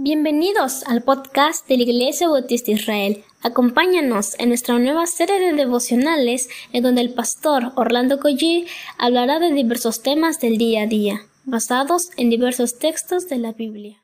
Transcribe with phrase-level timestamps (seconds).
[0.00, 3.24] Bienvenidos al podcast de la Iglesia Bautista Israel.
[3.42, 9.50] Acompáñanos en nuestra nueva serie de devocionales en donde el pastor Orlando Collie hablará de
[9.50, 14.00] diversos temas del día a día, basados en diversos textos de la Biblia.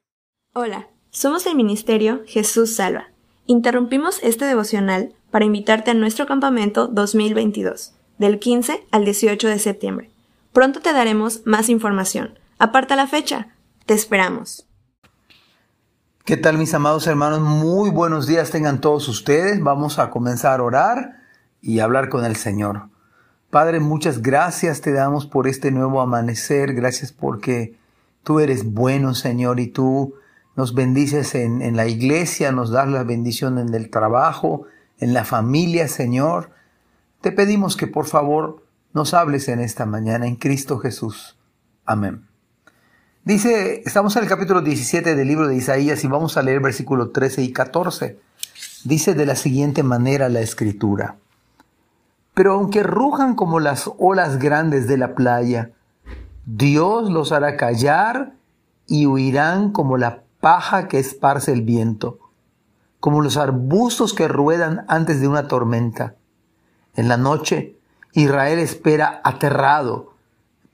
[0.53, 3.11] Hola, somos el Ministerio Jesús Salva.
[3.47, 10.11] Interrumpimos este devocional para invitarte a nuestro campamento 2022, del 15 al 18 de septiembre.
[10.53, 12.37] Pronto te daremos más información.
[12.59, 13.55] Aparta la fecha.
[13.87, 14.67] Te esperamos.
[16.25, 17.41] ¿Qué tal mis amados hermanos?
[17.41, 19.62] Muy buenos días tengan todos ustedes.
[19.62, 21.16] Vamos a comenzar a orar
[21.60, 22.88] y hablar con el Señor.
[23.51, 26.73] Padre, muchas gracias te damos por este nuevo amanecer.
[26.73, 27.79] Gracias porque
[28.23, 30.15] tú eres bueno, Señor, y tú
[30.56, 34.62] nos bendices en, en la iglesia, nos das la bendición en el trabajo,
[35.01, 36.52] en la familia, Señor.
[37.20, 41.38] Te pedimos que por favor nos hables en esta mañana en Cristo Jesús.
[41.84, 42.34] Amén.
[43.24, 47.10] Dice, estamos en el capítulo 17 del libro de Isaías y vamos a leer versículos
[47.15, 48.20] 13 y 14.
[48.85, 51.16] Dice de la siguiente manera la escritura.
[52.34, 55.71] Pero aunque rujan como las olas grandes de la playa,
[56.45, 58.34] Dios los hará callar
[58.87, 62.18] y huirán como la paja que esparce el viento,
[63.01, 66.15] como los arbustos que ruedan antes de una tormenta.
[66.94, 67.75] En la noche,
[68.12, 70.12] Israel espera aterrado,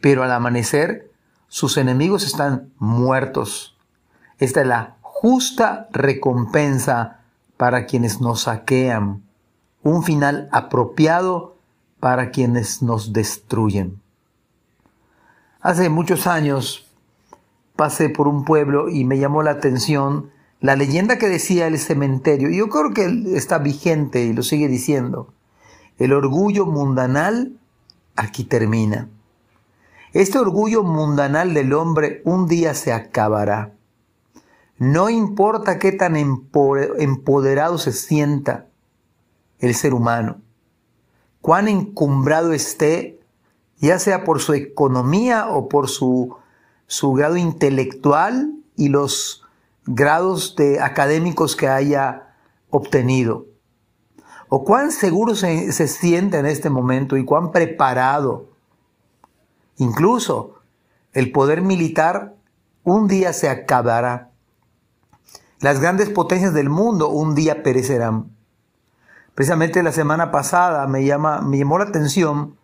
[0.01, 1.10] pero al amanecer,
[1.51, 3.77] sus enemigos están muertos.
[4.39, 7.23] Esta es la justa recompensa
[7.57, 9.25] para quienes nos saquean,
[9.83, 11.57] un final apropiado
[11.99, 14.01] para quienes nos destruyen.
[15.61, 16.87] Hace muchos años
[17.75, 22.49] pasé por un pueblo y me llamó la atención la leyenda que decía el cementerio.
[22.49, 25.35] Yo creo que está vigente y lo sigue diciendo.
[25.99, 27.59] El orgullo mundanal
[28.15, 29.09] aquí termina.
[30.13, 33.75] Este orgullo mundanal del hombre un día se acabará.
[34.77, 38.67] No importa qué tan empoderado se sienta
[39.61, 40.41] el ser humano,
[41.41, 43.21] cuán encumbrado esté,
[43.77, 46.37] ya sea por su economía o por su,
[47.15, 49.45] grado intelectual y los
[49.85, 52.35] grados de académicos que haya
[52.71, 53.47] obtenido,
[54.49, 58.50] o cuán seguro se, se siente en este momento y cuán preparado
[59.81, 60.57] Incluso
[61.15, 62.35] el poder militar
[62.85, 64.31] un día se acabará.
[65.59, 68.31] Las grandes potencias del mundo un día perecerán.
[69.35, 72.59] Precisamente la semana pasada me, llama, me llamó la atención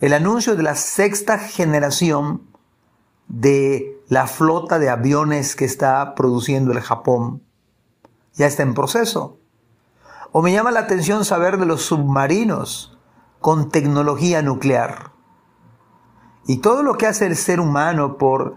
[0.00, 2.40] el anuncio de la sexta generación
[3.28, 7.42] de la flota de aviones que está produciendo el Japón.
[8.32, 9.38] Ya está en proceso.
[10.32, 12.96] O me llama la atención saber de los submarinos
[13.42, 15.15] con tecnología nuclear.
[16.46, 18.56] Y todo lo que hace el ser humano por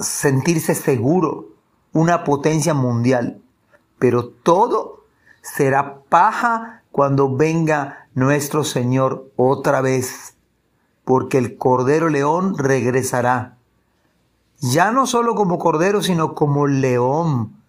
[0.00, 1.48] sentirse seguro,
[1.92, 3.40] una potencia mundial.
[3.98, 5.04] Pero todo
[5.42, 10.34] será paja cuando venga nuestro Señor otra vez,
[11.04, 13.56] porque el Cordero León regresará.
[14.58, 17.62] Ya no solo como Cordero, sino como León,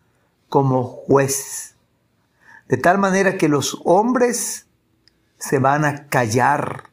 [0.49, 1.75] como juez.
[2.67, 4.65] De tal manera que los hombres
[5.37, 6.89] se van a callar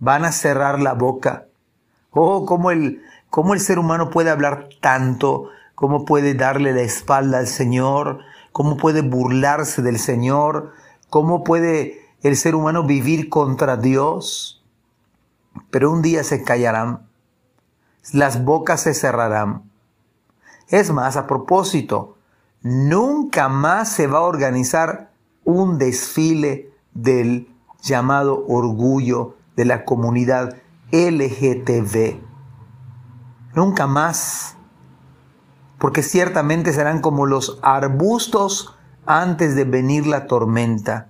[0.00, 1.46] van a cerrar la boca.
[2.10, 7.38] Oh, cómo el, cómo el ser humano puede hablar tanto, cómo puede darle la espalda
[7.38, 8.20] al Señor,
[8.52, 10.72] cómo puede burlarse del Señor,
[11.08, 14.64] cómo puede el ser humano vivir contra Dios.
[15.70, 17.06] Pero un día se callarán,
[18.12, 19.62] las bocas se cerrarán.
[20.68, 22.16] Es más, a propósito,
[22.62, 25.10] nunca más se va a organizar
[25.44, 27.48] un desfile del
[27.82, 30.56] llamado orgullo de la comunidad
[30.92, 32.20] LGTB.
[33.54, 34.56] Nunca más,
[35.78, 41.08] porque ciertamente serán como los arbustos antes de venir la tormenta.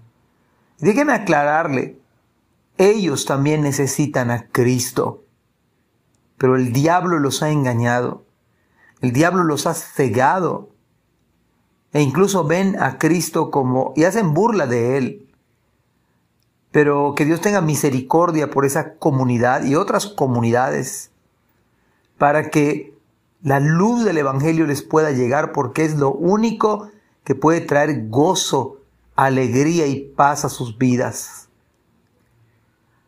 [0.79, 2.01] Déjeme aclararle,
[2.79, 5.25] ellos también necesitan a Cristo,
[6.39, 8.25] pero el diablo los ha engañado,
[9.03, 10.71] el diablo los ha cegado,
[11.93, 15.30] e incluso ven a Cristo como y hacen burla de él.
[16.71, 21.11] Pero que Dios tenga misericordia por esa comunidad y otras comunidades
[22.19, 22.95] para que
[23.43, 26.91] la luz del Evangelio les pueda llegar porque es lo único
[27.25, 28.79] que puede traer gozo,
[29.17, 31.49] alegría y paz a sus vidas.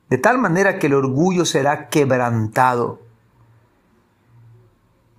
[0.09, 3.01] De tal manera que el orgullo será quebrantado.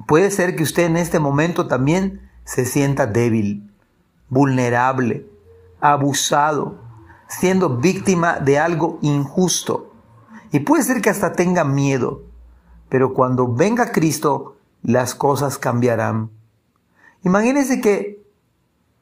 [0.08, 3.72] Puede ser que usted en este momento también se sienta débil,
[4.30, 5.26] vulnerable,
[5.80, 6.83] abusado,
[7.40, 9.92] siendo víctima de algo injusto.
[10.52, 12.24] Y puede ser que hasta tenga miedo,
[12.90, 16.30] pero cuando venga Cristo, las cosas cambiarán.
[17.24, 18.22] Imagínense que,